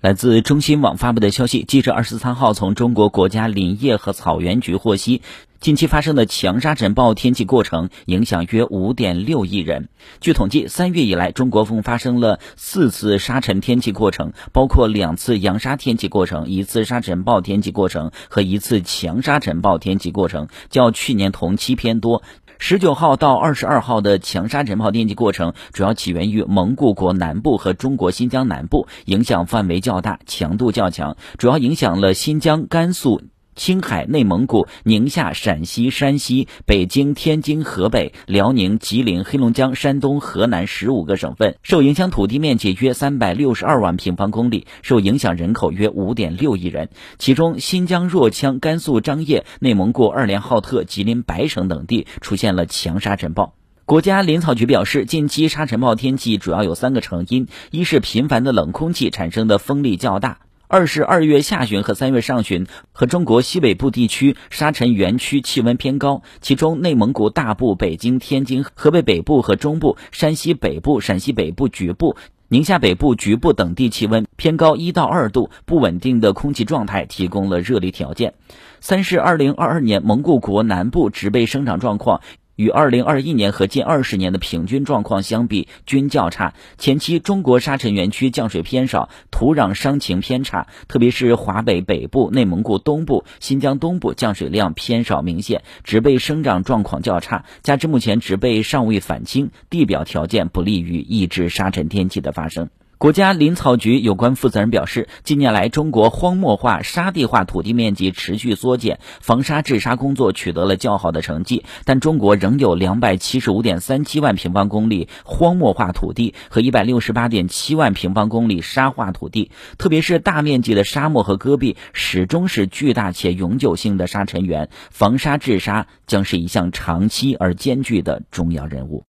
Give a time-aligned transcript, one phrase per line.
[0.00, 5.22] 来自中新网发布的消息，记者二十三号从中国国家林业和草原局获悉，
[5.60, 9.88] 近期发生的强沙尘暴天气过程影响约五点六亿人。
[10.20, 22.22] 据统计，三月以来，中国共发生了四次沙尘天气过程，包括两次扬沙天气过程、一次沙尘暴天气过程和一次强沙尘暴天气过程，较去年同期偏多。
[22.60, 33.22] 十九号到二十二号的强沙尘暴天气过程主要起源于蒙古国南部和中国新疆南部，影响范围较大，强度较强，主要影响了新疆、甘肃。
[33.58, 46.88] 青海、内蒙古、宁夏、陕西、山西、北京、天津、河北、辽宁、吉林、黑龙江、山东、河南十五个省份，受影响土地面积约三百六十二万平方公里，受影响人口约五点六亿人。
[47.18, 53.54] 其中，新疆若羌、甘肃张掖、内蒙古二连浩特、吉林白省等地出现了强沙尘暴。
[53.84, 60.38] 国家林草局表示，近期沙尘暴天气主要有三个成因：一是频繁的冷空气产生的风力较大。
[60.70, 72.16] 二是二月下旬和三月上旬和中国西北部地区沙尘源区气温偏高，其中内蒙古大部、北京、天津、河北北部和中部、山西北部、陕西北部局部、
[72.48, 78.34] 宁夏北部局部等地气温偏高一到二度，不稳定的空气状态提供了热力条件。
[78.80, 82.20] 三是二零二二年蒙古国南部植被生长状况。
[82.58, 86.54] 与二零二一年和近二十年的平均状况相比，均较差。
[86.76, 97.44] 前期中国沙尘源区降水偏少，土壤伤情偏差，特别是华北北部、内蒙古东部、新疆东部降水量偏少明显，植被生长状况较差。
[97.62, 102.70] 加之目前植被尚未返青，地表条件不利于抑制沙尘天气的发生。
[102.98, 111.64] 国家林草局有关负责人表示，近年来中国荒漠化、沙地化土地面积持续缩减，防沙治沙工作取得了较好的成绩。
[111.84, 124.70] 但中国仍有两百七十五点三七万平方公里荒漠化土地和一百六十八点七万平方公里沙化土地，特别是大面积的沙漠和戈壁，始终是巨大且永久性的沙尘源。
[124.90, 129.04] 防沙治沙将是一项长期而艰巨的重要任务。